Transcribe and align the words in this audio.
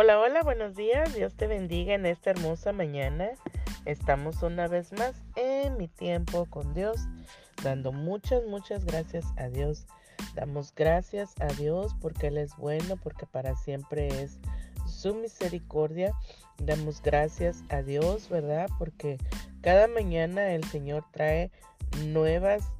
Hola, 0.00 0.20
hola, 0.20 0.44
buenos 0.44 0.76
días. 0.76 1.12
Dios 1.12 1.34
te 1.34 1.48
bendiga 1.48 1.92
en 1.92 2.06
esta 2.06 2.30
hermosa 2.30 2.72
mañana. 2.72 3.30
Estamos 3.84 4.44
una 4.44 4.68
vez 4.68 4.92
más 4.92 5.24
en 5.34 5.76
mi 5.76 5.88
tiempo 5.88 6.46
con 6.48 6.72
Dios, 6.72 7.00
dando 7.64 7.90
muchas, 7.90 8.44
muchas 8.44 8.84
gracias 8.84 9.24
a 9.36 9.48
Dios. 9.48 9.88
Damos 10.36 10.72
gracias 10.72 11.34
a 11.40 11.48
Dios 11.48 11.96
porque 12.00 12.28
Él 12.28 12.38
es 12.38 12.56
bueno, 12.56 12.96
porque 12.96 13.26
para 13.26 13.56
siempre 13.56 14.06
es 14.22 14.38
su 14.86 15.16
misericordia. 15.16 16.14
Damos 16.58 17.02
gracias 17.02 17.64
a 17.68 17.82
Dios, 17.82 18.28
¿verdad? 18.28 18.70
Porque 18.78 19.18
cada 19.62 19.88
mañana 19.88 20.52
el 20.52 20.62
Señor 20.62 21.06
trae 21.10 21.50
nuevas 22.06 22.70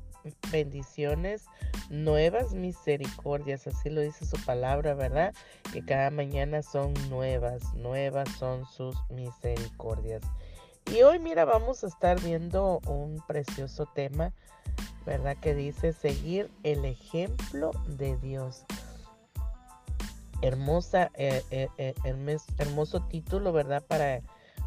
bendiciones, 0.50 1.46
nuevas 1.90 2.52
misericordias, 2.52 3.66
así 3.66 3.90
lo 3.90 4.00
dice 4.00 4.26
su 4.26 4.36
palabra, 4.44 4.94
¿verdad? 4.94 5.34
Que 5.72 5.84
cada 5.84 6.10
mañana 6.10 6.62
son 6.62 6.94
nuevas, 7.08 7.74
nuevas 7.74 8.28
son 8.38 8.64
sus 8.66 8.96
misericordias. 9.10 10.22
Y 10.92 11.02
hoy, 11.02 11.18
mira, 11.18 11.44
vamos 11.44 11.84
a 11.84 11.88
estar 11.88 12.18
viendo 12.20 12.80
un 12.86 13.22
precioso 13.26 13.86
tema, 13.94 14.32
¿verdad? 15.04 15.36
Que 15.36 15.54
dice 15.54 15.92
seguir 15.92 16.50
el 16.62 16.84
ejemplo 16.84 17.72
de 17.86 18.16
Dios. 18.16 18.64
Hermosa, 20.40 21.10
eh, 21.14 21.42
eh, 21.50 21.68
eh, 21.76 21.94
hermoso 22.58 23.02
título, 23.08 23.52
¿verdad? 23.52 23.82
Para, 23.86 24.22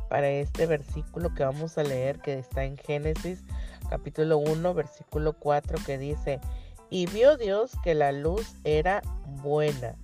para 0.10 0.30
este 0.30 0.68
versículo 0.68 1.34
que 1.34 1.44
vamos 1.44 1.78
a 1.78 1.84
leer, 1.84 2.20
que 2.20 2.38
está 2.38 2.66
en 2.66 2.78
Génesis 2.78 3.44
capítulo 3.92 4.38
1, 4.38 4.74
versículo 4.74 5.34
4, 5.34 5.78
que 5.86 5.98
dice, 5.98 6.40
y 6.90 7.08
vio 7.08 7.36
Dios 7.36 7.74
que 7.84 7.94
la 7.94 8.14
luz 8.14 8.56
era 8.64 9.02
buena, 9.44 9.98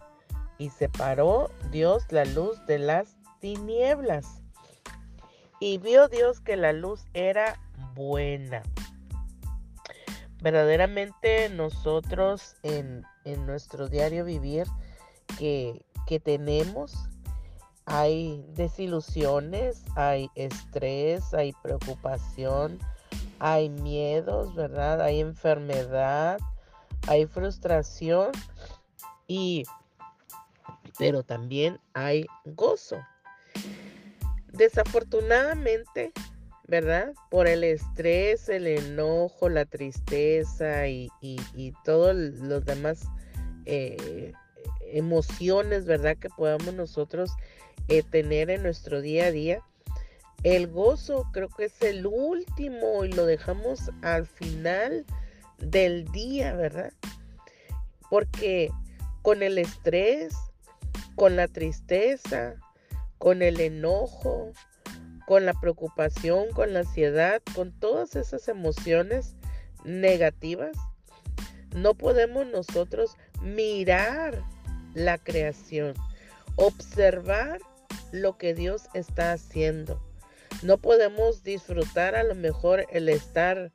y 0.58 0.72
separó 0.72 1.50
Dios 1.72 2.04
la 2.10 2.26
luz 2.26 2.64
de 2.66 2.80
las 2.80 3.16
tinieblas. 3.40 4.42
Y 5.62 5.78
vio 5.78 6.10
Dios 6.10 6.42
que 6.42 6.58
la 6.58 6.74
luz 6.74 7.06
era 7.14 7.62
buena. 7.96 8.62
Verdaderamente 10.42 11.48
nosotros 11.48 12.58
en, 12.64 13.06
nuestro 13.46 13.88
diario 13.88 14.26
vivir 14.26 14.68
que, 15.40 15.86
que 16.06 16.20
tenemos, 16.20 16.94
hay 17.86 18.46
desilusiones, 18.50 19.86
hay 19.96 20.30
estrés, 20.36 21.34
hay 21.34 21.54
preocupación, 21.64 22.80
hay 23.40 23.70
miedos, 23.70 24.56
¿verdad? 24.56 25.02
Hay 25.02 25.20
enfermedad, 25.20 26.40
hay 27.08 27.26
frustración 27.26 28.32
y 29.28 29.64
pero 30.98 31.24
también 31.24 31.80
hay 31.94 32.26
gozo. 32.46 32.98
Desafortunadamente, 34.52 36.12
¿verdad? 36.68 37.14
Por 37.30 37.48
el 37.48 37.64
estrés, 37.64 38.50
el 38.50 38.68
enojo, 38.68 39.50
la 39.50 39.66
tristeza 39.66 40.88
y, 40.88 41.10
todos 41.86 42.16
los 42.16 42.66
demás 42.66 43.08
eh, 43.66 44.34
emociones, 44.82 45.86
¿verdad? 45.86 46.18
Que 46.18 46.30
podamos 46.30 46.74
nosotros 46.74 47.32
eh, 47.88 48.04
tener 48.04 48.50
en 48.50 48.64
nuestro 48.64 49.02
día 49.02 49.26
a 49.26 49.32
día, 49.32 49.62
el 50.44 50.68
gozo 50.68 51.26
creo 51.34 51.50
que 51.50 51.66
es 51.66 51.82
el 51.82 52.06
último 52.06 53.04
y 53.04 53.12
lo 53.12 53.26
dejamos 53.26 53.92
al 54.02 54.26
final 54.26 55.06
del 55.58 56.06
día, 56.12 56.54
¿verdad? 56.54 56.94
Porque 58.10 58.72
con 59.22 59.44
el 59.44 59.58
estrés, 59.58 60.34
con 61.16 61.36
la 61.36 61.48
tristeza, 61.48 62.56
con 63.18 63.42
el 63.42 63.60
enojo, 63.60 64.54
con 65.26 65.46
la 65.46 65.54
preocupación, 65.60 66.52
con 66.52 66.74
la 66.74 66.80
ansiedad, 66.80 67.42
con 67.56 67.72
todas 67.72 68.16
esas 68.16 68.48
emociones 68.48 69.36
negativas, 69.84 70.78
no 71.76 71.96
podemos 71.96 72.46
nosotros 72.48 73.18
mirar 73.42 74.42
la 74.94 75.18
creación, 75.18 75.94
observar 76.56 77.60
lo 78.12 78.38
que 78.38 78.54
Dios 78.54 78.84
está 78.94 79.34
haciendo. 79.34 80.07
No 80.64 80.78
podemos 80.78 81.44
disfrutar 81.44 82.16
a 82.16 82.24
lo 82.24 82.36
mejor 82.36 82.86
el 82.92 83.10
estar 83.10 83.72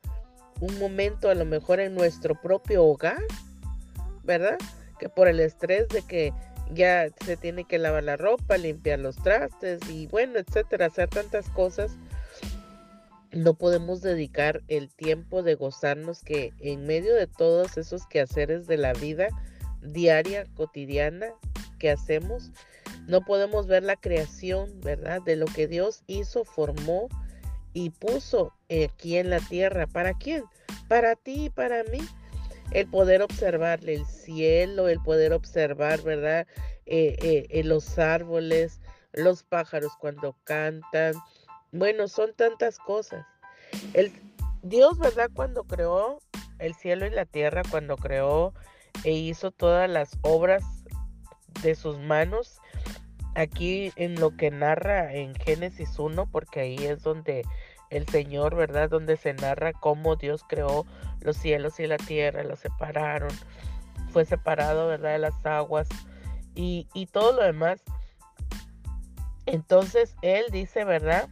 un 0.59 0.77
momento 0.79 1.29
a 1.29 1.35
lo 1.35 1.45
mejor 1.45 1.79
en 1.79 1.95
nuestro 1.95 2.39
propio 2.39 2.85
hogar, 2.85 3.21
¿verdad? 4.23 4.57
Que 4.99 5.09
por 5.09 5.27
el 5.27 5.39
estrés 5.39 5.87
de 5.89 6.01
que 6.01 6.33
ya 6.73 7.09
se 7.25 7.37
tiene 7.37 7.65
que 7.65 7.79
lavar 7.79 8.03
la 8.03 8.17
ropa, 8.17 8.57
limpiar 8.57 8.99
los 8.99 9.15
trastes 9.17 9.79
y 9.89 10.07
bueno, 10.07 10.39
etcétera, 10.39 10.87
hacer 10.87 11.09
tantas 11.09 11.49
cosas, 11.49 11.91
no 13.31 13.55
podemos 13.55 14.01
dedicar 14.01 14.61
el 14.67 14.89
tiempo 14.89 15.43
de 15.43 15.55
gozarnos 15.55 16.21
que 16.21 16.53
en 16.59 16.85
medio 16.85 17.15
de 17.15 17.27
todos 17.27 17.77
esos 17.77 18.05
quehaceres 18.05 18.67
de 18.67 18.77
la 18.77 18.93
vida 18.93 19.27
diaria, 19.81 20.45
cotidiana 20.55 21.27
que 21.79 21.89
hacemos, 21.89 22.51
no 23.07 23.21
podemos 23.21 23.67
ver 23.67 23.83
la 23.83 23.95
creación, 23.95 24.79
¿verdad? 24.81 25.21
De 25.21 25.35
lo 25.35 25.45
que 25.45 25.67
Dios 25.67 26.03
hizo, 26.07 26.45
formó 26.45 27.09
y 27.73 27.89
puso 27.89 28.53
aquí 28.85 29.17
en 29.17 29.29
la 29.29 29.39
tierra. 29.39 29.87
¿Para 29.87 30.13
quién? 30.13 30.43
Para 30.87 31.15
ti 31.15 31.45
y 31.45 31.49
para 31.49 31.83
mí. 31.85 31.99
El 32.71 32.87
poder 32.87 33.21
observarle 33.21 33.93
el 33.93 34.05
cielo, 34.05 34.87
el 34.87 34.99
poder 34.99 35.33
observar, 35.33 36.01
¿verdad? 36.01 36.47
Eh, 36.85 37.15
eh, 37.21 37.47
eh, 37.49 37.63
los 37.63 37.97
árboles, 37.97 38.81
los 39.11 39.43
pájaros 39.43 39.93
cuando 39.99 40.35
cantan. 40.43 41.13
Bueno, 41.71 42.07
son 42.07 42.33
tantas 42.33 42.77
cosas. 42.79 43.25
El, 43.93 44.11
Dios, 44.63 44.97
¿verdad? 44.97 45.29
Cuando 45.33 45.63
creó 45.63 46.19
el 46.59 46.73
cielo 46.73 47.05
y 47.05 47.11
la 47.11 47.25
tierra, 47.25 47.61
cuando 47.69 47.95
creó 47.95 48.53
e 49.03 49.11
hizo 49.11 49.51
todas 49.51 49.89
las 49.89 50.17
obras 50.21 50.63
de 51.61 51.75
sus 51.75 51.99
manos, 51.99 52.59
aquí 53.35 53.91
en 53.95 54.19
lo 54.19 54.35
que 54.35 54.51
narra 54.51 55.13
en 55.13 55.35
Génesis 55.35 55.97
1, 55.97 56.27
porque 56.31 56.61
ahí 56.61 56.77
es 56.77 57.03
donde 57.03 57.43
el 57.89 58.07
Señor, 58.07 58.55
¿verdad? 58.55 58.89
Donde 58.89 59.17
se 59.17 59.33
narra 59.33 59.73
cómo 59.73 60.15
Dios 60.15 60.43
creó 60.47 60.85
los 61.21 61.37
cielos 61.37 61.79
y 61.79 61.87
la 61.87 61.97
tierra, 61.97 62.43
los 62.43 62.59
separaron, 62.59 63.31
fue 64.11 64.25
separado, 64.25 64.87
¿verdad? 64.87 65.13
De 65.13 65.19
las 65.19 65.45
aguas 65.45 65.87
y, 66.55 66.87
y 66.93 67.05
todo 67.07 67.33
lo 67.33 67.43
demás. 67.43 67.81
Entonces 69.45 70.15
Él 70.21 70.45
dice, 70.51 70.85
¿verdad? 70.85 71.27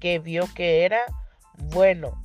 Que 0.00 0.18
vio 0.18 0.44
que 0.54 0.84
era 0.84 1.00
bueno, 1.56 2.20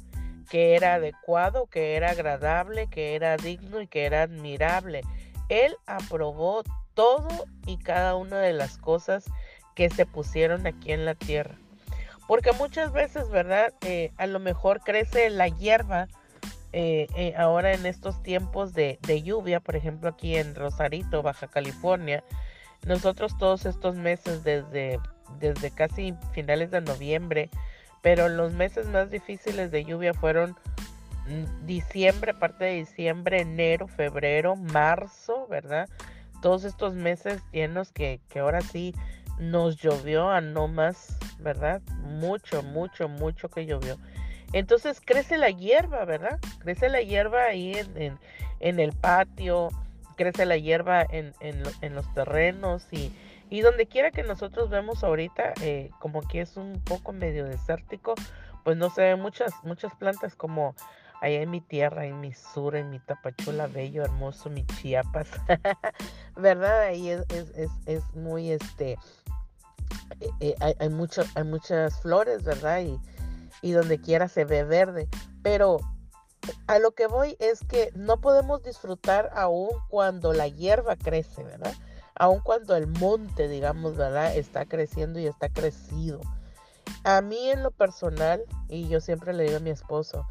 que 0.50 0.76
era 0.76 0.96
adecuado, 0.96 1.68
que 1.68 1.96
era 1.96 2.12
agradable, 2.12 2.88
que 2.88 3.16
era 3.16 3.38
digno 3.38 3.82
y 3.82 3.88
que 3.88 4.06
era 4.06 4.24
admirable. 4.24 5.02
Él 5.50 5.76
aprobó 5.86 6.64
todo 6.98 7.46
y 7.68 7.78
cada 7.78 8.16
una 8.16 8.40
de 8.40 8.54
las 8.54 8.80
cosas 8.80 9.26
que 9.76 9.92
se 9.92 10.08
pusieron 10.08 10.66
aquí 10.66 10.92
en 10.92 11.06
la 11.06 11.14
tierra. 11.14 11.56
Porque 12.28 12.52
muchas 12.54 12.92
veces, 12.92 13.30
¿verdad? 13.30 13.72
Eh, 13.82 14.12
a 14.18 14.26
lo 14.26 14.40
mejor 14.40 14.82
crece 14.82 15.30
la 15.30 15.48
hierba 15.48 16.08
eh, 16.74 17.08
eh, 17.16 17.36
ahora 17.38 17.74
en 17.74 17.86
estos 17.86 18.22
tiempos 18.24 18.74
de, 18.74 18.98
lluvia, 19.24 19.60
por 19.60 19.76
ejemplo 19.76 20.10
aquí 20.10 20.36
en 20.36 20.56
Rosarito, 20.56 21.22
Baja 21.22 21.48
California. 21.48 22.24
Nosotros 22.84 23.38
todos 23.38 23.68
estos 23.68 23.96
meses 23.96 24.44
desde, 24.44 25.00
desde 25.40 25.70
casi 25.70 26.16
finales 26.34 26.72
de 26.72 26.82
noviembre, 26.82 27.52
pero 28.02 28.28
los 28.28 28.54
meses 28.54 28.88
más 28.88 29.12
difíciles 29.12 29.70
de 29.70 29.86
lluvia 29.86 30.16
fueron 30.16 30.56
mm, 31.28 31.68
diciembre, 31.68 32.34
parte 32.34 32.66
de 32.66 32.74
diciembre, 32.74 33.42
enero, 33.42 33.88
febrero, 33.88 34.56
marzo, 34.56 35.46
¿verdad? 35.48 35.88
Todos 36.42 36.64
estos 36.64 36.94
meses 36.94 37.42
llenos 37.52 37.92
que, 37.92 38.20
ahora 38.36 38.62
sí 38.62 38.94
nos 39.40 39.78
llovió 39.78 40.30
a 40.30 40.42
no 40.42 40.68
más, 40.68 41.18
¿verdad? 41.40 41.82
Mucho, 42.02 42.64
mucho, 42.64 43.08
mucho 43.08 43.50
que 43.50 43.66
llovió. 43.66 43.98
Entonces 44.54 45.02
crece 45.04 45.38
la 45.38 45.50
hierba, 45.50 46.06
¿verdad? 46.06 46.40
Crece 46.60 46.90
la 46.90 47.02
hierba 47.02 47.44
ahí 47.44 47.74
en, 48.60 48.80
el 48.80 48.94
patio, 48.94 49.70
crece 50.16 50.46
la 50.46 50.58
hierba 50.58 51.06
en, 51.10 51.34
los 51.94 52.14
terrenos 52.14 52.88
y, 52.92 53.12
y, 53.50 53.62
donde 53.62 53.86
quiera 53.86 54.12
que 54.12 54.24
nosotros 54.24 54.70
vemos 54.70 55.04
ahorita, 55.04 55.54
eh, 55.62 55.92
como 56.00 56.22
que 56.22 56.42
es 56.42 56.58
un 56.58 56.82
poco 56.84 57.12
medio 57.12 57.46
desértico, 57.46 58.16
pues 58.64 58.78
no 58.78 58.90
se 58.90 59.02
ven 59.02 59.22
muchas, 59.22 59.54
muchas 59.64 59.94
plantas 59.96 60.36
como 60.36 60.76
allá 61.22 61.42
en 61.42 61.50
mi 61.50 61.62
tierra, 61.62 62.06
en 62.06 62.20
mi 62.20 62.34
sur, 62.34 62.76
en 62.76 62.90
mi 62.90 63.00
Tapachula, 63.00 63.68
bello, 63.68 64.04
hermoso, 64.04 64.50
mi 64.50 64.66
Chiapas, 64.66 65.28
¿verdad? 66.36 66.82
Ahí 66.82 67.10
es, 67.10 67.26
es, 67.86 68.04
muy, 68.14 68.52
este, 68.52 68.94
eh, 70.20 70.30
eh, 70.40 70.56
hay, 70.60 70.74
hay, 70.80 70.90
hay 71.36 71.44
muchas 71.44 72.00
flores, 72.02 72.44
¿verdad? 72.44 72.82
Y, 72.82 73.00
y 73.62 73.72
donde 73.72 74.00
quiera 74.00 74.28
se 74.28 74.46
ve 74.46 74.64
verde, 74.64 75.08
pero 75.42 75.80
a 76.68 76.80
lo 76.80 76.92
que 76.92 77.08
voy 77.08 77.36
es 77.40 77.62
que 77.62 77.92
no 77.96 78.22
podemos 78.22 78.64
disfrutar 78.64 79.30
aún 79.36 79.70
cuando 79.90 80.34
la 80.34 80.48
hierba 80.48 80.96
crece, 80.96 81.44
¿verdad? 81.44 81.74
aun 82.20 82.40
cuando 82.40 82.76
el 82.76 82.88
monte, 82.88 83.48
digamos, 83.48 83.96
¿verdad? 83.96 84.36
Está 84.36 84.66
creciendo 84.66 85.20
y 85.20 85.28
está 85.28 85.50
crecido. 85.50 86.22
A 87.04 87.22
mí 87.22 87.50
en 87.50 87.64
lo 87.64 87.72
personal, 87.72 88.44
y 88.70 88.88
yo 88.88 89.02
siempre 89.02 89.34
le 89.34 89.44
digo 89.44 89.58
a 89.58 89.62
mi 89.62 89.70
esposo, 89.70 90.28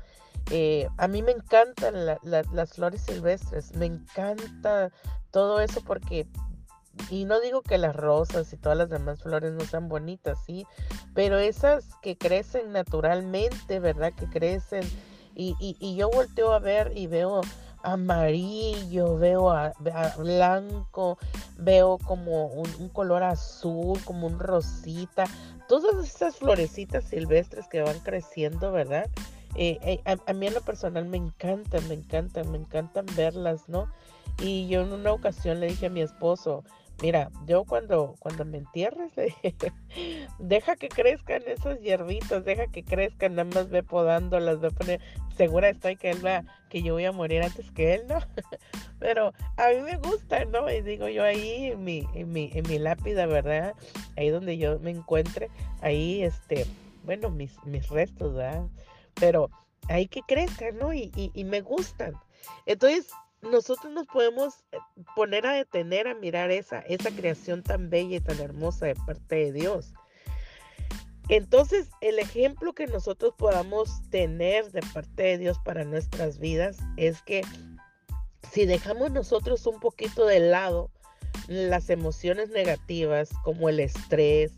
eh, 0.51 0.89
a 0.97 1.09
mí 1.09 1.23
me 1.23 1.33
encantan 1.33 2.07
las 2.23 2.73
flores 2.73 3.03
silvestres, 3.03 3.75
me 3.75 3.87
encanta 3.87 4.93
todo 5.31 5.61
eso 5.61 5.81
porque, 5.83 6.27
y 7.11 7.25
no 7.25 7.41
digo 7.41 7.63
que 7.63 7.79
las 7.79 7.97
rosas 7.97 8.53
y 8.53 8.57
todas 8.57 8.79
las 8.79 8.91
demás 8.91 9.23
flores 9.23 9.53
no 9.53 9.65
sean 9.65 9.89
bonitas, 9.89 10.39
sí, 10.47 10.67
pero 11.15 11.39
esas 11.39 11.85
que 12.03 12.17
crecen 12.17 12.73
naturalmente, 12.73 13.81
¿verdad? 13.81 14.13
Que 14.15 14.29
crecen, 14.29 14.85
y, 15.35 15.55
y, 15.59 15.97
yo 15.97 16.09
volteo 16.09 16.55
a 16.55 16.59
ver 16.61 16.93
y 16.97 17.09
veo 17.09 17.43
amarillo, 17.83 19.17
veo 19.17 19.51
a, 19.51 19.73
blanco, 20.19 21.19
veo 21.59 21.99
como 21.99 22.47
un, 22.47 22.89
color 22.89 23.23
azul, 23.23 23.99
como 24.05 24.27
un 24.27 24.39
rosita, 24.39 25.25
todas 25.69 26.05
esas 26.05 26.37
florecitas 26.37 27.05
silvestres 27.05 27.69
que 27.69 27.83
van 27.83 27.99
creciendo, 28.01 28.73
¿verdad? 28.73 29.09
Eh, 29.59 29.79
eh, 29.83 30.01
a, 30.05 30.33
mí 30.35 30.47
en 30.47 30.55
lo 30.55 30.61
personal 30.61 31.07
me 31.07 31.17
encantan, 31.17 31.89
me 31.89 31.95
encantan, 31.95 32.51
me 32.51 32.59
encantan 32.59 33.07
verlas, 33.17 33.69
¿no? 33.69 33.91
Y 34.43 34.69
yo 34.69 34.83
en 34.83 34.93
una 34.93 35.13
ocasión 35.13 35.61
le 35.61 35.69
dije 35.69 35.87
a 35.87 35.91
mi 35.91 36.03
esposo, 36.03 36.63
mira, 37.01 37.31
yo 37.47 37.65
cuando, 37.65 38.17
cuando 38.19 38.45
me 38.45 38.59
entierres, 38.59 39.13
deja 40.39 40.77
que 40.77 40.89
crezcan 40.89 41.43
esos 41.47 41.81
hierbitos, 41.81 42.45
deja 42.45 42.67
que 42.67 42.85
crezcan, 42.85 43.35
nada 43.35 43.49
más 43.55 43.71
ve 43.71 43.83
podándolas, 43.83 44.61
ve 44.61 44.71
poner, 44.73 45.01
segura 45.35 45.71
estoy 45.71 45.97
que 45.97 46.11
él 46.11 46.25
va, 46.25 46.45
que 46.69 46.83
yo 46.83 46.93
voy 46.93 47.07
a 47.07 47.13
morir 47.13 47.43
antes 47.43 47.71
que 47.71 47.95
él, 47.95 48.03
¿no? 48.09 48.19
Pero 48.99 49.33
a 49.57 49.69
mí 49.71 49.81
me 49.81 49.97
gusta, 49.97 50.45
¿no? 50.45 50.71
Y 50.71 50.83
digo 50.83 51.09
yo 51.09 51.23
ahí 51.25 51.71
en 51.73 51.83
mi, 51.83 52.07
en 52.13 52.31
mi, 52.31 52.51
en 52.53 52.69
mi 52.69 52.79
lápida, 52.79 53.25
¿verdad? 53.25 53.75
Ahí 54.19 54.29
donde 54.29 54.59
yo 54.59 54.79
me 54.81 54.91
encuentre, 54.91 55.49
ahí, 55.81 56.23
este, 56.23 56.67
bueno, 57.05 57.31
mis, 57.31 57.57
mis 57.65 57.89
restos, 57.89 58.35
¿verdad? 58.35 58.67
Pero 59.19 59.51
hay 59.89 60.09
que 60.09 60.23
crezcan, 60.23 60.79
¿no? 60.79 60.93
Y, 60.93 61.11
y, 61.15 61.45
me 61.45 61.61
gustan. 61.61 62.15
Entonces, 62.67 63.09
nosotros 63.43 63.93
nos 63.93 64.07
podemos 64.07 64.65
eh, 64.73 64.79
poner 65.15 65.47
a 65.47 65.53
detener 65.53 66.09
a 66.09 66.15
mirar 66.15 66.51
esa, 66.51 66.81
esa 66.81 67.11
creación 67.11 67.63
tan 67.63 67.91
bella 67.91 68.17
y 68.17 68.21
tan 68.21 68.41
hermosa 68.41 68.87
de 68.87 68.95
parte 68.95 69.37
de 69.37 69.53
Dios. 69.53 69.93
Entonces, 71.29 71.89
el 72.01 72.19
ejemplo 72.19 72.73
que 72.73 72.87
nosotros 72.87 73.35
podamos 73.37 73.91
tener 74.11 74.71
de 74.71 74.81
parte 74.95 75.25
de 75.25 75.39
Dios 75.39 75.59
para 75.59 75.85
nuestras 75.85 76.39
vidas 76.39 76.79
es 76.97 77.21
que 77.23 77.43
si 78.53 78.65
dejamos 78.65 79.11
nosotros 79.11 79.67
un 79.67 79.81
poquito 79.81 80.25
de 80.27 80.39
lado 80.41 80.91
las 81.49 81.91
emociones 81.91 82.51
negativas 82.51 83.31
como 83.43 83.69
el 83.69 83.81
estrés, 83.81 84.53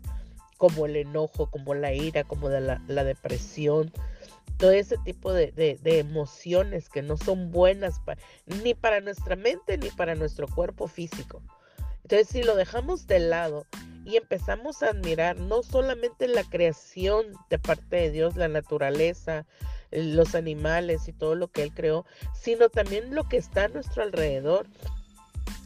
como 0.57 0.85
el 0.85 0.95
enojo, 0.95 1.49
como 1.49 1.73
la 1.73 1.93
ira, 1.93 2.23
como 2.23 2.49
la 2.49 3.03
depresión, 3.03 3.91
todo 4.57 4.71
ese 4.71 4.97
tipo 4.97 5.31
de, 5.31 5.79
emociones 5.85 6.89
que 6.89 7.01
no 7.01 7.15
son 7.17 7.49
buenas 7.49 8.01
ni 8.63 8.73
para 8.73 8.99
nuestra 8.99 9.37
mente 9.37 9.77
ni 9.77 9.89
para 9.89 10.15
nuestro 10.15 10.47
cuerpo 10.47 10.87
físico. 10.87 11.41
Entonces, 12.03 12.27
si 12.27 12.43
lo 12.43 12.55
dejamos 12.55 13.07
de 13.07 13.19
lado 13.19 13.65
y 14.03 14.17
empezamos 14.17 14.83
a 14.83 14.89
admirar 14.89 15.37
no 15.37 15.63
solamente 15.63 16.27
la 16.27 16.43
creación 16.43 17.27
de 17.49 17.57
parte 17.57 17.95
de 17.95 18.11
Dios, 18.11 18.35
la 18.35 18.49
naturaleza, 18.49 19.45
los 19.91 20.35
animales 20.35 21.07
y 21.07 21.13
todo 21.13 21.35
lo 21.35 21.47
que 21.47 21.63
Él 21.63 21.73
creó, 21.73 22.05
sino 22.33 22.69
también 22.69 23.15
lo 23.15 23.29
que 23.29 23.37
está 23.37 23.65
a 23.65 23.69
nuestro 23.69 24.03
alrededor, 24.03 24.67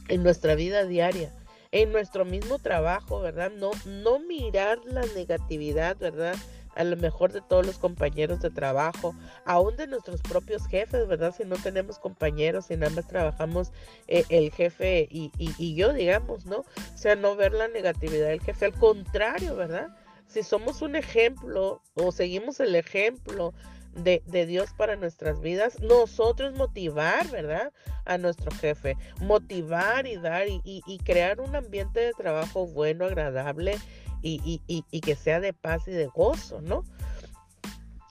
en 0.07 0.21
nuestra 0.21 0.53
vida 0.53 0.83
diaria, 0.85 1.33
en 1.71 1.91
nuestro 1.91 2.25
mismo 2.25 2.59
trabajo, 2.59 3.21
¿verdad? 3.21 3.51
No, 3.51 3.71
no 3.85 4.19
mirar 4.19 4.79
la 4.85 5.05
negatividad, 5.15 5.97
¿verdad? 5.97 6.35
A 6.75 6.83
lo 6.83 6.95
mejor 6.97 7.31
de 7.31 7.41
todos 7.41 7.65
los 7.65 7.77
compañeros 7.77 8.41
de 8.41 8.49
trabajo, 8.49 9.15
aún 9.45 9.75
de 9.75 9.87
nuestros 9.87 10.21
propios 10.21 10.67
jefes, 10.67 11.07
¿verdad? 11.07 11.33
Si 11.35 11.43
no 11.45 11.55
tenemos 11.57 11.99
compañeros, 11.99 12.65
si 12.65 12.77
nada 12.77 12.93
más 12.95 13.07
trabajamos 13.07 13.71
eh, 14.07 14.25
el 14.29 14.51
jefe 14.51 15.07
y, 15.09 15.31
y, 15.37 15.75
yo, 15.75 15.93
digamos, 15.93 16.45
¿no? 16.45 16.57
O 16.57 16.97
sea, 16.97 17.15
no 17.15 17.35
ver 17.35 17.53
la 17.53 17.67
negatividad 17.67 18.27
del 18.27 18.41
jefe, 18.41 18.65
al 18.65 18.73
contrario, 18.73 19.55
¿verdad? 19.55 19.89
Si 20.27 20.43
somos 20.43 20.81
un 20.81 20.95
ejemplo 20.95 21.81
o 21.95 22.11
seguimos 22.11 22.59
el 22.59 22.75
ejemplo 22.75 23.53
de, 23.95 24.23
de, 24.25 24.45
Dios 24.45 24.71
para 24.75 24.95
nuestras 24.95 25.39
vidas, 25.41 25.79
nosotros 25.81 26.55
motivar, 26.55 27.29
¿verdad? 27.29 27.71
A 28.05 28.17
nuestro 28.17 28.51
jefe, 28.51 28.97
motivar 29.19 30.07
y 30.07 30.17
dar 30.17 30.47
y, 30.47 30.61
y, 30.63 30.97
crear 30.99 31.39
un 31.39 31.55
ambiente 31.55 31.99
de 31.99 32.13
trabajo 32.13 32.65
bueno, 32.65 33.05
agradable 33.05 33.77
y, 34.23 35.01
que 35.01 35.15
sea 35.15 35.39
de 35.39 35.53
paz 35.53 35.87
y 35.87 35.91
de 35.91 36.07
gozo, 36.07 36.61
¿no? 36.61 36.83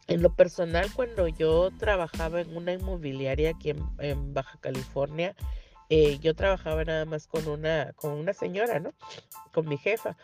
En 0.08 0.22
lo 0.22 0.34
personal, 0.34 0.92
cuando 0.94 1.26
yo 1.28 1.70
trabajaba 1.78 2.40
en 2.40 2.54
una 2.56 2.72
inmobiliaria 2.72 3.50
aquí 3.50 3.72
en, 3.98 4.34
Baja 4.34 4.58
California, 4.60 5.34
eh, 5.88 6.18
yo 6.18 6.34
trabajaba 6.34 6.84
nada 6.84 7.04
más 7.04 7.26
con 7.26 7.48
una, 7.48 7.92
con 7.94 8.12
una 8.12 8.32
señora, 8.34 8.78
¿no? 8.78 8.92
Con 9.52 9.68
mi 9.68 9.78
jefa. 9.78 10.16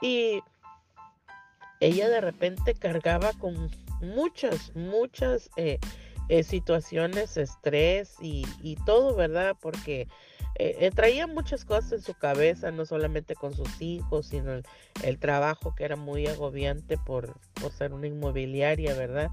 Y 0.00 0.40
ella 1.80 2.08
de 2.08 2.20
repente 2.20 2.74
cargaba 2.74 3.32
con 3.34 3.70
muchas, 4.00 4.74
muchas 4.74 5.50
eh, 5.56 5.78
eh, 6.28 6.42
situaciones, 6.42 7.36
estrés 7.36 8.16
y, 8.20 8.46
y, 8.62 8.76
todo, 8.84 9.14
¿verdad? 9.14 9.56
Porque 9.60 10.08
eh, 10.58 10.76
eh, 10.80 10.90
traía 10.90 11.26
muchas 11.26 11.66
cosas 11.66 11.92
en 11.92 12.02
su 12.02 12.14
cabeza, 12.14 12.70
no 12.70 12.86
solamente 12.86 13.34
con 13.34 13.52
sus 13.52 13.82
hijos, 13.82 14.28
sino 14.28 14.62
el, 15.02 15.18
trabajo 15.18 15.74
que 15.74 15.84
era 15.84 15.96
muy 15.96 16.26
agobiante 16.26 16.96
por, 16.96 17.38
por 17.60 17.72
ser 17.72 17.92
una 17.92 18.06
inmobiliaria, 18.06 18.94
¿verdad? 18.94 19.30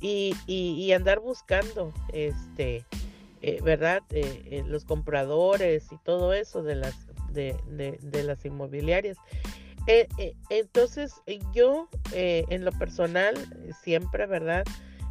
Y, 0.00 0.34
y, 0.46 0.92
andar 0.92 1.18
buscando, 1.18 1.92
este, 2.12 2.86
eh, 3.42 3.60
¿verdad? 3.62 4.02
los 4.66 4.84
compradores 4.84 5.90
y 5.92 5.98
todo 5.98 6.32
eso 6.32 6.62
de 6.62 6.76
las, 6.76 6.94
de, 7.32 7.56
de, 7.66 8.22
las 8.22 8.44
inmobiliarias. 8.46 9.18
entonces, 10.48 11.20
yo 11.52 11.88
en 12.14 12.64
lo 12.64 12.72
personal, 12.72 13.34
siempre, 13.82 14.26
¿verdad? 14.26 14.64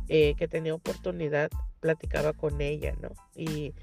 que 0.08 0.48
tenía 0.50 0.74
oportunidad, 0.74 1.52
platicaba 1.82 2.34
con 2.34 2.62
ella, 2.62 2.96
¿no? 3.00 3.10
Y 3.36 3.76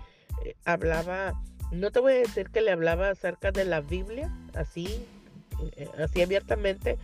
hablaba 0.64 1.40
no 1.70 1.90
te 1.90 2.00
voy 2.00 2.14
a 2.14 2.18
decir 2.18 2.50
que 2.50 2.60
le 2.60 2.70
hablaba 2.70 3.10
acerca 3.10 3.50
de 3.50 3.64
la 3.64 3.80
Biblia, 3.80 4.30
así, 4.54 5.04
eh, 5.76 5.88
así 5.98 6.22
abiertamente, 6.22 6.98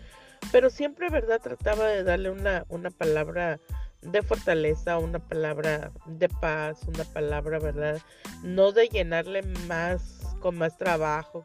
pero 0.50 0.70
siempre, 0.70 1.08
¿verdad? 1.08 1.40
Trataba 1.40 1.86
de 1.86 2.02
darle 2.02 2.30
una, 2.30 2.64
una 2.68 2.90
palabra 2.90 3.60
de 4.02 4.22
fortaleza, 4.22 4.98
una 4.98 5.20
palabra 5.20 5.92
de 6.06 6.28
paz, 6.28 6.80
una 6.86 7.04
palabra, 7.04 7.58
¿verdad? 7.58 8.00
No 8.42 8.72
de 8.72 8.88
llenarle 8.88 9.42
más, 9.66 10.20
con 10.40 10.56
más 10.58 10.76
trabajo. 10.76 11.44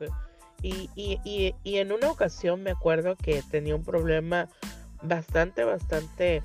Y, 0.64 0.90
y, 0.96 1.20
y, 1.24 1.54
y 1.64 1.78
en 1.78 1.92
una 1.92 2.10
ocasión 2.10 2.64
me 2.64 2.72
acuerdo 2.72 3.16
que 3.16 3.44
tenía 3.52 3.76
un 3.76 3.84
problema 3.84 4.50
bastante, 5.04 5.64
bastante 5.64 6.42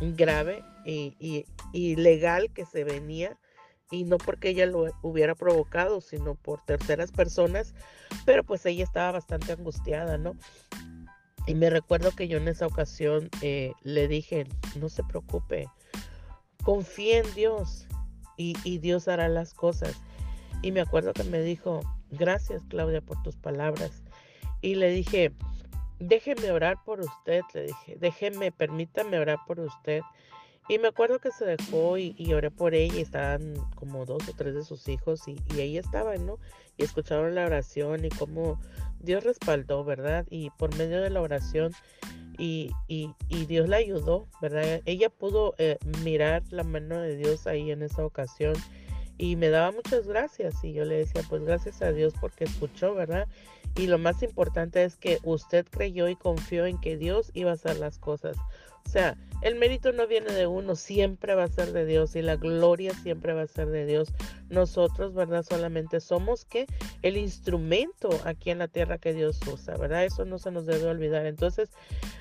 grave 0.00 0.64
y, 0.84 1.46
y 1.72 1.96
legal 1.96 2.50
que 2.52 2.64
se 2.66 2.82
venía 2.82 3.38
y 3.92 4.04
no 4.04 4.18
porque 4.18 4.48
ella 4.48 4.66
lo 4.66 4.86
hubiera 5.02 5.36
provocado, 5.36 6.00
sino 6.00 6.34
por 6.34 6.64
terceras 6.64 7.12
personas, 7.12 7.74
pero 8.24 8.42
pues 8.42 8.66
ella 8.66 8.82
estaba 8.82 9.12
bastante 9.12 9.52
angustiada, 9.52 10.18
¿no? 10.18 10.34
Y 11.46 11.54
me 11.54 11.70
recuerdo 11.70 12.10
que 12.12 12.26
yo 12.26 12.38
en 12.38 12.48
esa 12.48 12.66
ocasión 12.66 13.28
eh, 13.42 13.72
le 13.82 14.08
dije, 14.08 14.46
no 14.80 14.88
se 14.88 15.04
preocupe, 15.04 15.68
confíe 16.64 17.18
en 17.18 17.34
Dios 17.34 17.86
y, 18.36 18.56
y 18.64 18.78
Dios 18.78 19.08
hará 19.08 19.28
las 19.28 19.52
cosas. 19.52 19.94
Y 20.62 20.72
me 20.72 20.80
acuerdo 20.80 21.12
que 21.12 21.24
me 21.24 21.42
dijo, 21.42 21.80
gracias 22.10 22.62
Claudia 22.68 23.02
por 23.02 23.22
tus 23.22 23.36
palabras. 23.36 24.02
Y 24.62 24.76
le 24.76 24.90
dije, 24.90 25.32
déjeme 25.98 26.50
orar 26.50 26.78
por 26.84 27.00
usted, 27.00 27.42
le 27.52 27.64
dije, 27.64 27.96
déjeme, 28.00 28.52
permítame 28.52 29.18
orar 29.18 29.38
por 29.46 29.60
usted. 29.60 30.00
Y 30.68 30.78
me 30.78 30.88
acuerdo 30.88 31.18
que 31.18 31.30
se 31.30 31.44
dejó 31.44 31.98
y, 31.98 32.14
y, 32.16 32.32
oré 32.34 32.50
por 32.50 32.74
ella 32.74 32.94
y 32.96 33.00
estaban 33.00 33.54
como 33.74 34.06
dos 34.06 34.28
o 34.28 34.32
tres 34.36 34.54
de 34.54 34.64
sus 34.64 34.88
hijos 34.88 35.26
y, 35.26 35.36
y 35.54 35.60
ahí 35.60 35.76
estaban, 35.76 36.24
¿no? 36.24 36.38
Y 36.76 36.84
escucharon 36.84 37.34
la 37.34 37.44
oración 37.44 38.04
y 38.04 38.08
cómo 38.10 38.60
Dios 39.00 39.24
respaldó, 39.24 39.84
¿verdad? 39.84 40.24
Y 40.30 40.50
por 40.50 40.74
medio 40.76 41.02
de 41.02 41.10
la 41.10 41.20
oración 41.20 41.72
y, 42.38 42.70
y, 42.86 43.12
y 43.28 43.46
Dios 43.46 43.68
la 43.68 43.78
ayudó, 43.78 44.28
¿verdad? 44.40 44.82
Ella 44.86 45.10
pudo 45.10 45.54
eh, 45.58 45.78
mirar 46.04 46.42
la 46.50 46.62
mano 46.62 47.00
de 47.00 47.16
Dios 47.16 47.46
ahí 47.46 47.70
en 47.70 47.82
esa 47.82 48.04
ocasión 48.06 48.54
y 49.18 49.36
me 49.36 49.50
daba 49.50 49.70
muchas 49.72 50.06
gracias 50.06 50.54
y 50.64 50.72
yo 50.72 50.84
le 50.84 50.96
decía, 50.96 51.22
pues 51.28 51.44
gracias 51.44 51.82
a 51.82 51.92
Dios 51.92 52.14
porque 52.20 52.44
escuchó, 52.44 52.94
¿verdad? 52.94 53.28
Y 53.76 53.86
lo 53.86 53.98
más 53.98 54.22
importante 54.22 54.84
es 54.84 54.96
que 54.96 55.18
usted 55.22 55.66
creyó 55.70 56.08
y 56.08 56.16
confió 56.16 56.66
en 56.66 56.80
que 56.80 56.96
Dios 56.96 57.30
iba 57.34 57.50
a 57.50 57.54
hacer 57.54 57.78
las 57.78 57.98
cosas 57.98 58.36
O 58.86 58.88
sea, 58.88 59.16
el 59.42 59.56
mérito 59.56 59.90
no 59.90 60.06
viene 60.06 60.32
de 60.32 60.46
uno, 60.46 60.76
siempre 60.76 61.34
va 61.34 61.44
a 61.44 61.48
ser 61.48 61.72
de 61.72 61.84
Dios 61.84 62.14
y 62.14 62.22
la 62.22 62.36
gloria 62.36 62.94
siempre 62.94 63.32
va 63.32 63.42
a 63.42 63.46
ser 63.48 63.68
de 63.68 63.86
Dios. 63.86 64.12
Nosotros, 64.48 65.14
¿verdad? 65.14 65.44
Solamente 65.48 65.98
somos 65.98 66.44
que 66.44 66.66
el 67.02 67.16
instrumento 67.16 68.10
aquí 68.24 68.50
en 68.50 68.58
la 68.58 68.68
tierra 68.68 68.98
que 68.98 69.12
Dios 69.12 69.40
usa, 69.52 69.76
¿verdad? 69.76 70.04
Eso 70.04 70.24
no 70.24 70.38
se 70.38 70.52
nos 70.52 70.64
debe 70.64 70.86
olvidar. 70.86 71.26
Entonces, 71.26 71.70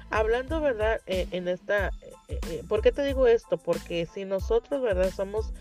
hablando, 0.09 0.61
¿verdad? 0.61 0.99
Eh, 1.05 1.27
en 1.29 1.47
esta, 1.47 1.91
eh, 2.27 2.39
eh, 2.49 2.63
¿por 2.67 2.81
qué 2.81 2.91
te 2.91 3.03
digo 3.03 3.27
esto? 3.27 3.57
Porque 3.57 4.07
si 4.11 4.25
nosotros, 4.25 4.81
¿verdad? 4.81 5.11
Somos 5.15 5.53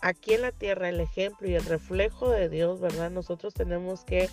aquí 0.00 0.34
en 0.34 0.42
la 0.42 0.52
tierra 0.52 0.90
el 0.90 1.00
ejemplo 1.00 1.48
y 1.48 1.54
el 1.54 1.64
reflejo 1.64 2.28
de 2.28 2.50
Dios, 2.50 2.78
¿verdad? 2.80 3.10
Nosotros 3.10 3.54
tenemos 3.54 4.04
que 4.04 4.28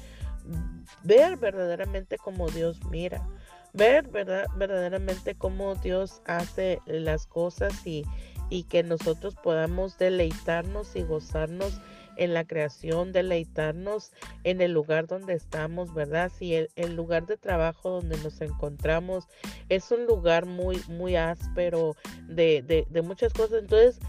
ver 1.04 1.38
verdaderamente 1.38 2.18
como 2.18 2.50
Dios 2.50 2.84
mira 2.92 3.26
ver 3.74 4.08
¿verdad? 4.08 4.46
verdaderamente 4.56 5.36
cómo 5.36 5.76
Dios 5.76 6.22
hace 6.26 6.80
las 6.86 7.28
cosas 7.28 7.86
y, 7.86 8.04
y 8.50 8.64
que 8.64 8.84
nosotros 8.84 9.36
podamos 9.36 9.98
deleitarnos 9.98 10.96
y 10.96 11.04
gozarnos 11.04 11.80
en 12.16 12.34
la 12.34 12.46
creación, 12.46 13.12
deleitarnos 13.12 14.12
en 14.44 14.62
el 14.62 14.72
lugar 14.72 15.08
donde 15.08 15.34
estamos, 15.34 15.94
¿verdad? 15.94 16.32
Si 16.38 16.54
el, 16.54 16.70
el, 16.76 16.96
lugar 16.96 17.26
de 17.26 17.38
trabajo 17.38 17.90
donde 17.90 18.18
nos 18.18 18.40
encontramos 18.42 19.28
es 19.70 19.90
un 19.92 20.06
lugar 20.06 20.46
muy, 20.46 20.80
muy 20.88 21.16
áspero 21.16 21.96
de, 22.28 22.62
de, 22.62 22.86
de 22.88 23.02
muchas 23.02 23.34
cosas, 23.34 23.60
entonces 23.64 24.00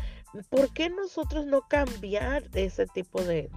¿por 0.49 0.73
qué 0.73 0.91
nosotros 0.91 1.47
no 1.47 1.63
cambiar 1.69 2.45
ese 2.55 2.87
tipo 2.87 3.23
de, 3.23 3.51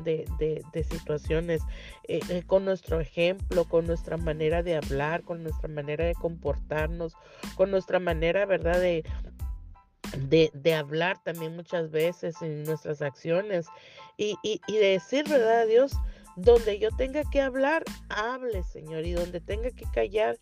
situaciones 0.90 1.62
eh, 2.08 2.20
eh, 2.30 2.44
con 2.46 2.66
nuestro 2.66 3.00
ejemplo, 3.00 3.66
con 3.66 3.88
nuestra 3.88 4.18
manera 4.18 4.64
de 4.64 4.76
hablar, 4.76 5.24
con 5.24 5.44
nuestra 5.44 5.68
manera 5.68 6.06
de 6.06 6.16
comportarnos, 6.16 7.14
con 7.56 7.72
nuestra 7.72 8.00
manera, 8.00 8.46
¿verdad? 8.46 8.80
De, 8.80 9.04
de, 10.54 10.74
hablar 10.74 11.22
también 11.24 11.56
muchas 11.56 11.92
veces 11.92 12.42
en 12.42 12.64
nuestras 12.64 13.02
acciones 13.02 13.68
y, 14.16 14.36
y, 14.44 14.62
y 14.68 14.78
decir, 14.78 15.28
¿verdad, 15.28 15.68
Dios? 15.68 15.94
Donde 16.36 16.80
yo 16.80 16.90
tenga 16.92 17.24
que 17.30 17.42
hablar, 17.42 17.84
hable, 18.10 18.64
Señor, 18.64 19.06
y 19.06 19.14
donde 19.14 19.42
tenga 19.42 19.72
que 19.72 19.86
callar, 19.92 20.38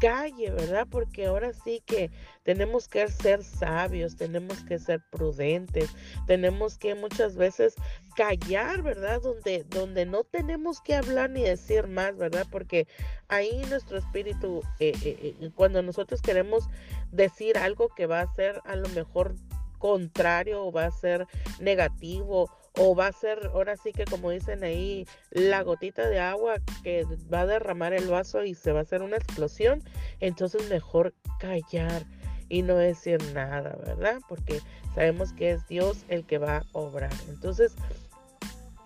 calle, 0.00 0.50
¿verdad? 0.50 0.86
Porque 0.90 1.26
ahora 1.26 1.52
sí 1.52 1.82
que 1.84 2.10
tenemos 2.42 2.88
que 2.88 3.08
ser 3.08 3.42
sabios, 3.42 4.16
tenemos 4.16 4.62
que 4.64 4.78
ser 4.78 5.02
prudentes, 5.10 5.90
tenemos 6.26 6.78
que 6.78 6.94
muchas 6.94 7.36
veces 7.36 7.74
callar, 8.16 8.82
¿verdad? 8.82 9.20
Donde, 9.20 9.64
donde 9.64 10.06
no 10.06 10.24
tenemos 10.24 10.80
que 10.80 10.94
hablar 10.94 11.30
ni 11.30 11.42
decir 11.42 11.86
más, 11.86 12.16
¿verdad? 12.16 12.46
Porque 12.50 12.86
ahí 13.28 13.62
nuestro 13.68 13.98
espíritu, 13.98 14.62
eh, 14.80 14.92
eh, 15.04 15.36
eh, 15.40 15.50
cuando 15.54 15.82
nosotros 15.82 16.22
queremos 16.22 16.68
decir 17.12 17.58
algo 17.58 17.88
que 17.88 18.06
va 18.06 18.20
a 18.20 18.34
ser 18.34 18.60
a 18.64 18.76
lo 18.76 18.88
mejor 18.90 19.34
contrario 19.78 20.64
o 20.64 20.72
va 20.72 20.86
a 20.86 20.90
ser 20.90 21.26
negativo 21.60 22.50
o 22.78 22.94
va 22.94 23.08
a 23.08 23.12
ser, 23.12 23.50
ahora 23.52 23.76
sí 23.76 23.92
que 23.92 24.04
como 24.04 24.30
dicen 24.30 24.64
ahí, 24.64 25.06
la 25.30 25.62
gotita 25.62 26.08
de 26.08 26.20
agua 26.20 26.56
que 26.82 27.04
va 27.32 27.40
a 27.40 27.46
derramar 27.46 27.92
el 27.92 28.08
vaso 28.08 28.44
y 28.44 28.54
se 28.54 28.72
va 28.72 28.80
a 28.80 28.82
hacer 28.82 29.02
una 29.02 29.16
explosión, 29.16 29.82
entonces 30.20 30.68
mejor 30.68 31.14
callar 31.38 32.04
y 32.48 32.62
no 32.62 32.76
decir 32.76 33.22
nada, 33.34 33.76
¿verdad? 33.84 34.20
Porque 34.28 34.60
sabemos 34.94 35.32
que 35.32 35.52
es 35.52 35.66
Dios 35.68 36.04
el 36.08 36.24
que 36.24 36.38
va 36.38 36.58
a 36.58 36.64
obrar. 36.72 37.12
Entonces, 37.28 37.74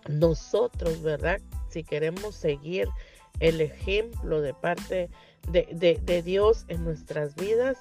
nosotros, 0.08 1.02
¿verdad? 1.02 1.40
Si 1.68 1.84
queremos 1.84 2.34
seguir 2.34 2.88
el 3.40 3.60
ejemplo 3.60 4.40
de 4.40 4.54
parte 4.54 5.10
de, 5.48 6.22
Dios 6.24 6.64
en 6.68 6.84
nuestras 6.84 7.34
vidas, 7.36 7.78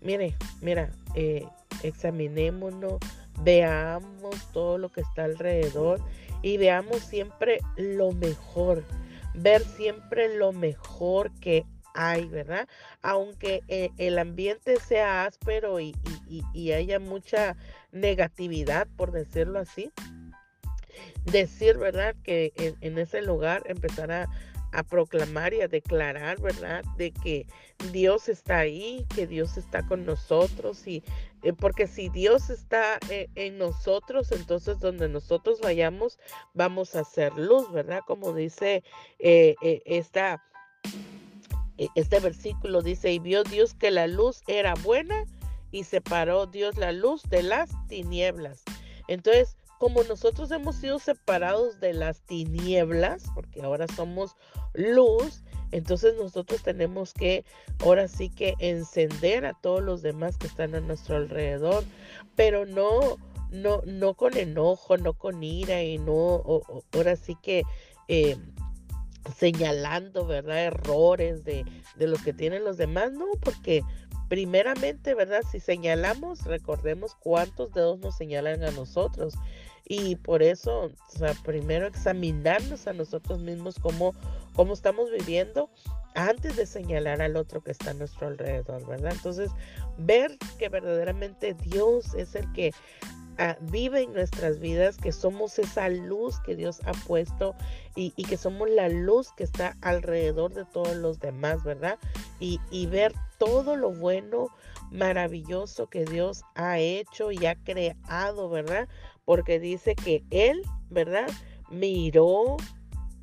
mire, 0.00 0.34
mira, 0.60 0.90
eh, 1.14 1.46
examinémonos, 1.82 2.98
veamos 3.40 4.36
todo 4.52 4.78
lo 4.78 4.90
que 4.90 5.00
está 5.00 5.24
alrededor 5.24 6.00
y 6.42 6.56
veamos 6.56 6.98
siempre 6.98 7.58
lo 7.76 8.12
mejor, 8.12 8.84
ver 9.34 9.62
siempre 9.62 10.36
lo 10.36 10.52
mejor 10.52 11.32
que 11.40 11.64
hay, 11.94 12.26
¿verdad? 12.26 12.68
Aunque 13.02 13.62
eh, 13.68 13.90
el 13.98 14.18
ambiente 14.18 14.78
sea 14.80 15.24
áspero 15.24 15.80
y, 15.80 15.94
haya 16.72 16.98
mucha 16.98 17.56
negatividad, 17.92 18.88
por 18.96 19.12
decirlo 19.12 19.60
así, 19.60 19.92
decir, 21.24 21.78
¿verdad? 21.78 22.14
Que 22.24 22.52
en, 22.56 22.76
en 22.80 22.98
ese 22.98 23.22
lugar 23.22 23.62
empezará 23.66 24.24
a 24.24 24.28
proclamar 24.82 25.54
y 25.54 25.60
a 25.60 25.68
declarar, 25.68 26.40
¿verdad? 26.40 26.84
De 26.96 27.12
que 27.12 27.46
Dios 27.92 28.28
está 28.28 28.58
ahí, 28.58 29.06
que 29.14 29.26
Dios 29.26 29.56
está 29.56 29.86
con 29.86 30.04
nosotros 30.04 30.86
y 30.86 31.02
eh, 31.42 31.52
porque 31.52 31.86
si 31.86 32.08
Dios 32.08 32.48
está 32.48 32.98
eh, 33.10 33.28
en 33.34 33.58
nosotros, 33.58 34.32
entonces 34.32 34.80
donde 34.80 35.08
nosotros 35.08 35.60
vayamos 35.60 36.18
vamos 36.54 36.96
a 36.96 37.00
hacer 37.00 37.34
luz, 37.36 37.70
¿verdad? 37.70 38.00
Como 38.06 38.32
dice 38.32 38.82
eh, 39.18 39.54
esta, 39.84 40.42
este 41.94 42.20
versículo, 42.20 42.82
dice, 42.82 43.12
y 43.12 43.18
vio 43.18 43.44
Dios 43.44 43.74
que 43.74 43.90
la 43.90 44.06
luz 44.06 44.42
era 44.46 44.74
buena 44.74 45.24
y 45.70 45.84
separó 45.84 46.46
Dios 46.46 46.76
la 46.78 46.92
luz 46.92 47.22
de 47.24 47.42
las 47.42 47.70
tinieblas. 47.88 48.62
Entonces, 49.06 49.56
como 49.84 50.02
nosotros 50.04 50.50
hemos 50.50 50.76
sido 50.76 50.98
separados 50.98 51.78
de 51.78 51.92
las 51.92 52.22
tinieblas, 52.22 53.24
porque 53.34 53.60
ahora 53.60 53.86
somos 53.86 54.34
luz, 54.72 55.42
entonces 55.72 56.14
nosotros 56.18 56.62
tenemos 56.62 57.12
que 57.12 57.44
ahora 57.80 58.08
sí 58.08 58.30
que 58.30 58.54
encender 58.60 59.44
a 59.44 59.52
todos 59.52 59.82
los 59.82 60.00
demás 60.00 60.38
que 60.38 60.46
están 60.46 60.74
a 60.74 60.80
nuestro 60.80 61.16
alrededor, 61.16 61.84
pero 62.34 62.64
no, 62.64 63.18
no, 63.50 63.82
no 63.84 64.14
con 64.14 64.38
enojo, 64.38 64.96
no 64.96 65.12
con 65.12 65.42
ira 65.42 65.82
y 65.82 65.98
no, 65.98 66.42
ahora 66.94 67.16
sí 67.16 67.36
que 67.42 67.64
eh, 68.08 68.38
señalando, 69.36 70.26
¿verdad? 70.26 70.64
Errores 70.64 71.44
de, 71.44 71.66
de 71.96 72.06
los 72.06 72.22
que 72.22 72.32
tienen 72.32 72.64
los 72.64 72.78
demás, 72.78 73.12
no, 73.12 73.26
porque 73.42 73.82
primeramente, 74.30 75.14
¿verdad? 75.14 75.42
Si 75.52 75.60
señalamos, 75.60 76.44
recordemos 76.44 77.14
cuántos 77.16 77.74
dedos 77.74 77.98
nos 77.98 78.16
señalan 78.16 78.64
a 78.64 78.70
nosotros. 78.70 79.34
Y 79.86 80.16
por 80.16 80.42
eso, 80.42 80.84
o 80.84 81.18
sea, 81.18 81.34
primero 81.44 81.86
examinarnos 81.86 82.86
a 82.86 82.92
nosotros 82.92 83.40
mismos 83.40 83.78
cómo, 83.78 84.14
cómo 84.54 84.72
estamos 84.72 85.10
viviendo 85.10 85.68
antes 86.14 86.56
de 86.56 86.64
señalar 86.64 87.20
al 87.20 87.36
otro 87.36 87.62
que 87.62 87.72
está 87.72 87.90
a 87.90 87.94
nuestro 87.94 88.28
alrededor, 88.28 88.86
¿verdad? 88.86 89.12
Entonces, 89.12 89.50
ver 89.98 90.38
que 90.58 90.68
verdaderamente 90.68 91.54
Dios 91.54 92.14
es 92.14 92.34
el 92.34 92.50
que 92.52 92.72
ah, 93.38 93.56
vive 93.60 94.02
en 94.02 94.14
nuestras 94.14 94.58
vidas, 94.58 94.96
que 94.96 95.12
somos 95.12 95.58
esa 95.58 95.88
luz 95.88 96.40
que 96.40 96.56
Dios 96.56 96.80
ha 96.86 96.92
puesto 96.92 97.54
y, 97.94 98.10
que 98.10 98.36
somos 98.36 98.70
la 98.70 98.88
luz 98.88 99.32
que 99.36 99.44
está 99.44 99.76
alrededor 99.82 100.54
de 100.54 100.64
todos 100.64 100.96
los 100.96 101.18
demás, 101.18 101.62
¿verdad? 101.62 101.98
Y, 102.40 102.60
y 102.70 102.86
ver 102.86 103.12
todo 103.38 103.76
lo 103.76 103.90
bueno, 103.90 104.48
maravilloso 104.90 105.88
que 105.88 106.04
Dios 106.04 106.44
ha 106.54 106.78
hecho 106.78 107.32
y 107.32 107.44
ha 107.46 107.56
creado, 107.56 108.48
¿verdad? 108.48 108.88
Porque 109.24 109.58
dice 109.58 109.94
que 109.94 110.22
él, 110.30 110.62
¿verdad? 110.90 111.28
Miró, 111.70 112.56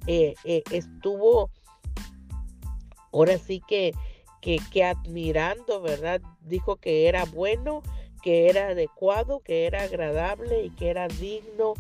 eh, 0.07 0.35
eh, 0.43 0.63
estuvo, 0.71 1.51
ahora 3.13 3.37
sí 3.37 3.61
que, 3.67 3.93
que, 4.41 4.83
admirando, 4.83 5.81
¿verdad? 5.81 6.21
Dijo 6.41 6.77
que 6.77 7.07
era 7.07 7.25
bueno, 7.25 7.81
que 8.23 8.49
era 8.49 8.69
adecuado, 8.69 9.41
que 9.41 9.65
era 9.65 9.83
agradable 9.83 10.63
y 10.63 10.69
que 10.71 10.89
era 10.89 11.07
digno 11.07 11.73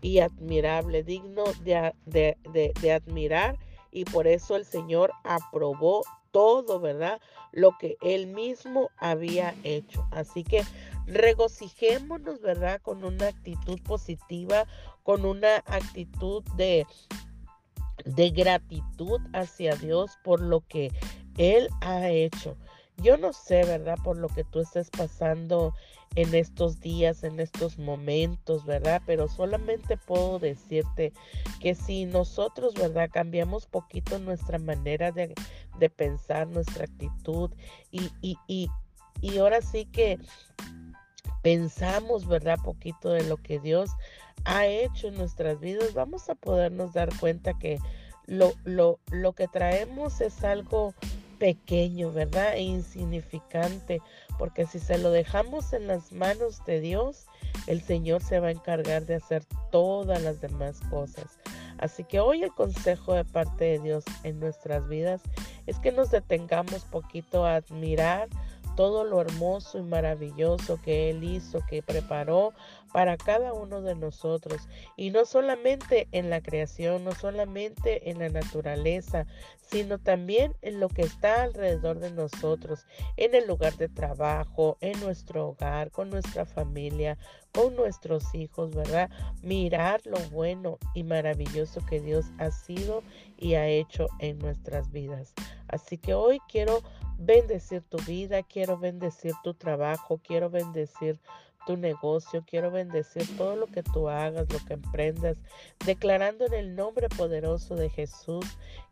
y 0.00 0.20
admirable, 0.20 1.02
digno 1.02 1.44
de, 1.62 1.92
de, 2.06 2.36
de, 2.80 2.92
admirar. 2.92 3.58
Y 3.90 4.04
por 4.04 4.26
eso 4.26 4.56
el 4.56 4.64
Señor 4.64 5.12
aprobó 5.24 6.02
todo, 6.36 6.80
¿verdad? 6.80 7.18
Lo 7.50 7.78
que 7.78 7.96
él 8.02 8.26
mismo 8.26 8.90
había 8.98 9.54
hecho. 9.64 10.06
Así 10.10 10.44
que 10.44 10.62
regocijémonos, 11.06 12.42
¿verdad? 12.42 12.78
Con 12.82 13.04
una 13.04 13.28
actitud 13.28 13.80
positiva, 13.82 14.66
con 15.02 15.24
una 15.24 15.62
actitud 15.64 16.44
de, 16.56 16.86
de 18.04 18.30
gratitud 18.32 19.18
hacia 19.32 19.76
Dios 19.76 20.18
por 20.22 20.42
lo 20.42 20.60
que 20.60 20.92
Él 21.38 21.70
ha 21.80 22.10
hecho. 22.10 22.58
Yo 22.98 23.16
no 23.16 23.32
sé, 23.32 23.64
¿verdad? 23.64 23.98
Por 24.02 24.16
lo 24.16 24.28
que 24.28 24.44
tú 24.44 24.60
estés 24.60 24.90
pasando 24.90 25.74
en 26.14 26.34
estos 26.34 26.80
días, 26.80 27.24
en 27.24 27.40
estos 27.40 27.78
momentos, 27.78 28.64
¿verdad? 28.64 29.02
Pero 29.06 29.28
solamente 29.28 29.96
puedo 29.98 30.38
decirte 30.38 31.12
que 31.60 31.74
si 31.74 32.06
nosotros, 32.06 32.74
¿verdad? 32.74 33.10
Cambiamos 33.12 33.66
poquito 33.66 34.18
nuestra 34.18 34.58
manera 34.58 35.12
de, 35.12 35.34
de 35.78 35.90
pensar, 35.90 36.46
nuestra 36.48 36.84
actitud 36.84 37.50
y, 37.90 38.10
y, 38.22 38.38
y, 38.46 38.70
y 39.20 39.38
ahora 39.38 39.60
sí 39.60 39.84
que 39.84 40.18
pensamos, 41.42 42.26
¿verdad? 42.26 42.58
Poquito 42.64 43.10
de 43.10 43.24
lo 43.24 43.36
que 43.36 43.60
Dios 43.60 43.90
ha 44.44 44.66
hecho 44.66 45.08
en 45.08 45.16
nuestras 45.16 45.60
vidas, 45.60 45.92
vamos 45.92 46.30
a 46.30 46.34
podernos 46.34 46.94
dar 46.94 47.10
cuenta 47.18 47.52
que 47.58 47.78
lo, 48.26 48.52
lo, 48.64 48.98
lo 49.10 49.32
que 49.32 49.48
traemos 49.48 50.20
es 50.20 50.44
algo 50.44 50.94
pequeño, 51.38 52.12
¿verdad? 52.12 52.54
E 52.54 52.62
insignificante 52.62 54.00
porque 54.38 54.66
si 54.66 54.78
se 54.78 54.98
lo 54.98 55.10
dejamos 55.10 55.72
en 55.72 55.86
las 55.86 56.12
manos 56.12 56.64
de 56.66 56.80
Dios, 56.80 57.26
el 57.66 57.82
Señor 57.82 58.22
se 58.22 58.40
va 58.40 58.48
a 58.48 58.52
encargar 58.52 59.06
de 59.06 59.16
hacer 59.16 59.44
todas 59.70 60.22
las 60.22 60.40
demás 60.40 60.80
cosas. 60.90 61.38
Así 61.78 62.04
que 62.04 62.20
hoy 62.20 62.42
el 62.42 62.52
consejo 62.52 63.14
de 63.14 63.24
parte 63.24 63.64
de 63.64 63.78
Dios 63.80 64.04
en 64.22 64.40
nuestras 64.40 64.88
vidas 64.88 65.22
es 65.66 65.78
que 65.78 65.92
nos 65.92 66.10
detengamos 66.10 66.84
poquito 66.84 67.44
a 67.44 67.56
admirar 67.56 68.28
todo 68.76 69.04
lo 69.04 69.20
hermoso 69.20 69.78
y 69.78 69.82
maravilloso 69.82 70.78
que 70.82 71.10
Él 71.10 71.24
hizo, 71.24 71.60
que 71.68 71.82
preparó 71.82 72.52
para 72.92 73.16
cada 73.16 73.52
uno 73.52 73.82
de 73.82 73.94
nosotros. 73.94 74.68
Y 74.96 75.10
no 75.10 75.24
solamente 75.24 76.08
en 76.12 76.30
la 76.30 76.40
creación, 76.40 77.04
no 77.04 77.12
solamente 77.12 78.10
en 78.10 78.18
la 78.18 78.28
naturaleza, 78.28 79.26
sino 79.60 79.98
también 79.98 80.54
en 80.62 80.80
lo 80.80 80.88
que 80.88 81.02
está 81.02 81.42
alrededor 81.42 81.98
de 81.98 82.12
nosotros, 82.12 82.86
en 83.16 83.34
el 83.34 83.46
lugar 83.46 83.76
de 83.76 83.88
trabajo, 83.88 84.76
en 84.80 84.98
nuestro 85.00 85.48
hogar, 85.48 85.90
con 85.90 86.10
nuestra 86.10 86.46
familia, 86.46 87.18
con 87.52 87.74
nuestros 87.74 88.34
hijos, 88.34 88.74
¿verdad? 88.74 89.10
Mirar 89.42 90.00
lo 90.04 90.18
bueno 90.30 90.78
y 90.94 91.02
maravilloso 91.02 91.84
que 91.86 92.00
Dios 92.00 92.26
ha 92.38 92.50
sido 92.50 93.02
y 93.36 93.54
ha 93.54 93.66
hecho 93.66 94.08
en 94.20 94.38
nuestras 94.38 94.92
vidas. 94.92 95.34
Así 95.68 95.98
que 95.98 96.14
hoy 96.14 96.38
quiero 96.48 96.82
bendecir 97.18 97.82
tu 97.82 97.98
vida, 98.06 98.42
quiero 98.42 98.78
bendecir 98.78 99.32
tu 99.42 99.54
trabajo, 99.54 100.20
quiero 100.22 100.50
bendecir 100.50 101.18
tu 101.66 101.76
negocio, 101.76 102.44
quiero 102.46 102.70
bendecir 102.70 103.36
todo 103.36 103.56
lo 103.56 103.66
que 103.66 103.82
tú 103.82 104.08
hagas, 104.08 104.46
lo 104.52 104.58
que 104.66 104.74
emprendas, 104.74 105.36
declarando 105.84 106.46
en 106.46 106.54
el 106.54 106.76
nombre 106.76 107.08
poderoso 107.08 107.74
de 107.74 107.90
Jesús 107.90 108.46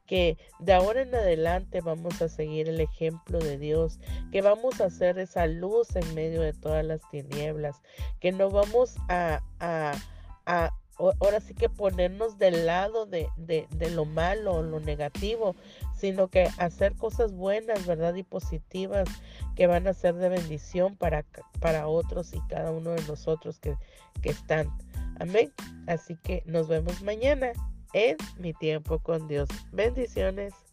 que 0.07 0.37
de 0.59 0.73
ahora 0.73 1.03
en 1.03 1.15
adelante 1.15 1.81
vamos 1.81 2.21
a 2.21 2.29
seguir 2.29 2.69
el 2.69 2.81
ejemplo 2.81 3.39
de 3.39 3.59
Dios, 3.59 3.99
que 4.33 4.43
vamos 4.43 4.81
a 4.81 4.87
hacer 4.87 5.19
esa 5.19 5.47
luz 5.47 5.97
en 5.97 6.15
medio 6.15 6.43
de 6.43 6.53
todas 6.53 6.85
las 6.85 7.01
tinieblas, 7.11 7.81
que 8.21 8.33
no 8.33 8.51
vamos 8.51 8.97
a, 9.09 9.41
a, 9.61 9.95
a 10.47 10.71
ahora 10.97 11.41
sí 11.41 11.55
que 11.55 11.69
ponernos 11.69 12.39
del 12.39 12.67
lado 12.67 13.07
de, 13.07 13.29
de, 13.37 13.67
de 13.71 13.91
lo 13.91 14.05
malo, 14.05 14.63
lo 14.63 14.79
negativo, 14.81 15.57
sino 15.97 16.29
que 16.29 16.49
hacer 16.59 16.95
cosas 16.95 17.33
buenas, 17.33 17.87
¿verdad? 17.87 18.15
Y 18.15 18.23
positivas 18.23 19.09
que 19.55 19.67
van 19.67 19.87
a 19.87 19.95
ser 19.95 20.15
de 20.15 20.29
bendición 20.29 20.97
para, 20.97 21.25
para 21.61 21.87
otros 21.87 22.33
y 22.35 22.41
cada 22.49 22.71
uno 22.71 22.91
de 22.91 23.03
nosotros 23.03 23.59
que, 23.61 23.77
que 24.23 24.31
están. 24.31 24.69
Amén. 25.21 25.53
Así 25.87 26.17
que 26.17 26.43
nos 26.47 26.69
vemos 26.69 27.03
mañana 27.03 27.53
en 27.93 28.17
mi 28.39 28.53
tiempo 28.53 28.99
con 28.99 29.29
Dios. 29.29 29.49
Bendiciones. 29.73 30.64